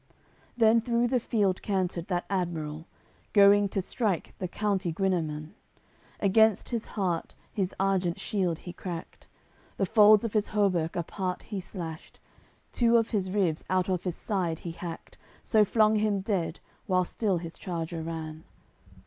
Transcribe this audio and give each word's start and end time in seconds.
AOI. 0.01 0.03
CCLI 0.03 0.51
Then 0.57 0.81
through 0.81 1.07
the 1.09 1.19
field 1.19 1.61
cantered 1.61 2.07
that 2.07 2.25
admiral, 2.27 2.87
Going 3.33 3.69
to 3.69 3.81
strike 3.83 4.33
the 4.39 4.47
county 4.47 4.91
Guineman; 4.91 5.53
Against 6.19 6.69
his 6.69 6.87
heart 6.97 7.35
his 7.53 7.75
argent 7.79 8.19
shield 8.19 8.57
he 8.65 8.73
cracked, 8.73 9.27
The 9.77 9.85
folds 9.85 10.25
of 10.25 10.33
his 10.33 10.47
hauberk 10.47 10.95
apart 10.95 11.43
he 11.43 11.61
slashed, 11.61 12.19
Two 12.71 12.97
of 12.97 13.11
his 13.11 13.29
ribs 13.29 13.63
out 13.69 13.89
of 13.89 14.03
his 14.03 14.15
side 14.15 14.57
he 14.65 14.71
hacked, 14.71 15.19
So 15.43 15.63
flung 15.63 15.97
him 15.97 16.21
dead, 16.21 16.59
while 16.87 17.05
still 17.05 17.37
his 17.37 17.55
charger 17.59 18.01
ran. 18.01 18.43